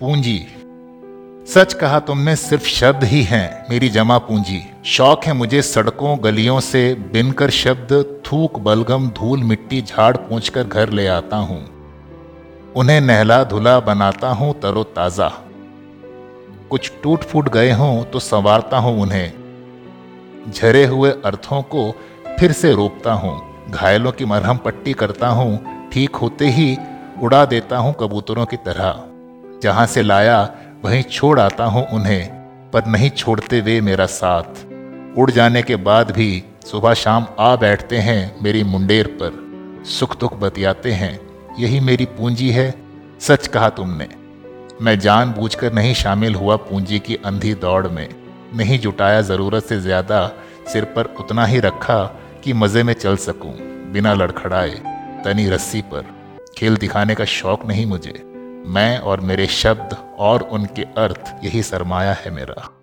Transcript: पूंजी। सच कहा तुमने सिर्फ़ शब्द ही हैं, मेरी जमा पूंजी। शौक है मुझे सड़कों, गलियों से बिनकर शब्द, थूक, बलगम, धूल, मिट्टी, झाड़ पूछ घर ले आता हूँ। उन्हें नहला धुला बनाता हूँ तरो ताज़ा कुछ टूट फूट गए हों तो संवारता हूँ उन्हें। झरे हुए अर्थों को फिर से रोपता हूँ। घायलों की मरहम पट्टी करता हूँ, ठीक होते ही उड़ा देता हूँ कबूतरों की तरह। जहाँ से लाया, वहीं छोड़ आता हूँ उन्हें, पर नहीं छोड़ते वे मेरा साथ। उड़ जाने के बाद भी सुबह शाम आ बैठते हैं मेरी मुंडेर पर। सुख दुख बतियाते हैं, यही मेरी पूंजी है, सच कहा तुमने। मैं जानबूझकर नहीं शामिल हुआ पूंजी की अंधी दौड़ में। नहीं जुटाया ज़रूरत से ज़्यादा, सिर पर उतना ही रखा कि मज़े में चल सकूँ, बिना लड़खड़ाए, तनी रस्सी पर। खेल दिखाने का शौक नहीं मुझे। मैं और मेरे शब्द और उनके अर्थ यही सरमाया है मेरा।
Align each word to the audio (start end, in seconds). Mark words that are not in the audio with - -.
पूंजी। 0.00 0.38
सच 1.48 1.72
कहा 1.72 1.98
तुमने 2.00 2.34
सिर्फ़ 2.36 2.64
शब्द 2.64 3.04
ही 3.04 3.22
हैं, 3.22 3.66
मेरी 3.70 3.88
जमा 3.88 4.18
पूंजी। 4.18 4.60
शौक 4.84 5.24
है 5.24 5.32
मुझे 5.32 5.62
सड़कों, 5.62 6.16
गलियों 6.24 6.58
से 6.60 6.82
बिनकर 7.12 7.50
शब्द, 7.50 8.22
थूक, 8.26 8.58
बलगम, 8.58 9.08
धूल, 9.10 9.42
मिट्टी, 9.42 9.80
झाड़ 9.82 10.16
पूछ 10.16 10.58
घर 10.58 10.90
ले 10.90 11.06
आता 11.06 11.36
हूँ। 11.36 11.58
उन्हें 12.76 13.00
नहला 13.00 13.42
धुला 13.44 13.78
बनाता 13.80 14.28
हूँ 14.28 14.52
तरो 14.60 14.84
ताज़ा 14.84 15.28
कुछ 16.70 16.92
टूट 17.02 17.24
फूट 17.24 17.48
गए 17.48 17.72
हों 17.72 18.04
तो 18.04 18.20
संवारता 18.20 18.78
हूँ 18.78 19.00
उन्हें। 19.00 20.52
झरे 20.52 20.84
हुए 20.84 21.10
अर्थों 21.24 21.62
को 21.62 21.90
फिर 22.38 22.52
से 22.52 22.74
रोपता 22.74 23.12
हूँ। 23.12 23.70
घायलों 23.70 24.12
की 24.12 24.24
मरहम 24.24 24.56
पट्टी 24.56 24.92
करता 24.92 25.28
हूँ, 25.28 25.90
ठीक 25.92 26.16
होते 26.16 26.50
ही 26.50 26.76
उड़ा 27.22 27.44
देता 27.44 27.78
हूँ 27.78 27.94
कबूतरों 28.00 28.46
की 28.46 28.56
तरह। 28.56 29.15
जहाँ 29.62 29.86
से 29.86 30.02
लाया, 30.02 30.42
वहीं 30.84 31.02
छोड़ 31.02 31.38
आता 31.40 31.64
हूँ 31.64 31.86
उन्हें, 31.86 32.70
पर 32.70 32.86
नहीं 32.86 33.10
छोड़ते 33.10 33.60
वे 33.60 33.80
मेरा 33.80 34.06
साथ। 34.06 34.64
उड़ 35.18 35.30
जाने 35.30 35.62
के 35.62 35.76
बाद 35.76 36.10
भी 36.10 36.42
सुबह 36.66 36.94
शाम 36.94 37.26
आ 37.40 37.54
बैठते 37.56 37.96
हैं 37.98 38.42
मेरी 38.42 38.62
मुंडेर 38.64 39.06
पर। 39.22 39.84
सुख 39.88 40.18
दुख 40.20 40.34
बतियाते 40.34 40.92
हैं, 40.92 41.18
यही 41.58 41.80
मेरी 41.80 42.04
पूंजी 42.04 42.50
है, 42.50 42.74
सच 43.20 43.46
कहा 43.46 43.68
तुमने। 43.70 44.08
मैं 44.82 44.98
जानबूझकर 44.98 45.72
नहीं 45.72 45.94
शामिल 45.94 46.34
हुआ 46.34 46.56
पूंजी 46.56 46.98
की 46.98 47.14
अंधी 47.24 47.54
दौड़ 47.54 47.86
में। 47.88 48.08
नहीं 48.54 48.78
जुटाया 48.78 49.20
ज़रूरत 49.22 49.64
से 49.64 49.80
ज़्यादा, 49.80 50.26
सिर 50.72 50.84
पर 50.84 51.14
उतना 51.20 51.46
ही 51.46 51.60
रखा 51.60 52.02
कि 52.44 52.52
मज़े 52.52 52.82
में 52.82 52.92
चल 52.92 53.16
सकूँ, 53.16 53.54
बिना 53.92 54.14
लड़खड़ाए, 54.14 54.70
तनी 55.24 55.48
रस्सी 55.48 55.82
पर। 55.82 56.14
खेल 56.58 56.76
दिखाने 56.76 57.14
का 57.14 57.24
शौक 57.24 57.66
नहीं 57.66 57.86
मुझे। 57.86 58.22
मैं 58.66 58.98
और 58.98 59.20
मेरे 59.20 59.46
शब्द 59.46 60.16
और 60.18 60.42
उनके 60.42 60.82
अर्थ 60.82 61.44
यही 61.44 61.62
सरमाया 61.62 62.12
है 62.12 62.30
मेरा। 62.30 62.75